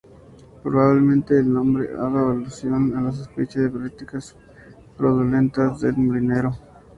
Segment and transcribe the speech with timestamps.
[0.63, 4.35] Probablemente, el nombre haga alusión a la sospecha de prácticas
[4.97, 6.57] fraudulentas del molinero.